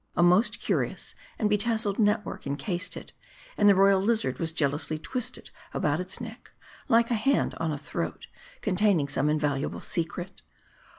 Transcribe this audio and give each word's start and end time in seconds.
A 0.15 0.23
most 0.23 0.59
curious 0.59 1.13
arid 1.37 1.51
betasseled 1.51 1.99
net 1.99 2.25
work 2.25 2.47
encased 2.47 2.97
it; 2.97 3.13
and 3.55 3.69
the 3.69 3.75
royal 3.75 4.01
lizard 4.01 4.39
was 4.39 4.51
jealously 4.51 4.97
twisted 4.97 5.51
about 5.75 5.99
its 5.99 6.19
neck, 6.19 6.49
like 6.87 7.11
a 7.11 7.13
hand 7.13 7.53
on 7.59 7.71
a 7.71 7.77
throat 7.77 8.25
containing 8.63 9.09
some 9.09 9.29
invaluable 9.29 9.81
secret. 9.81 10.41